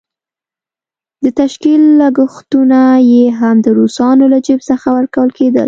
د 1.23 1.25
تشکيل 1.39 1.81
لګښتونه 2.01 2.79
یې 3.11 3.23
هم 3.39 3.55
د 3.65 3.67
روسانو 3.79 4.25
له 4.33 4.39
جېب 4.45 4.59
څخه 4.71 4.87
ورکول 4.97 5.29
کېدل. 5.37 5.59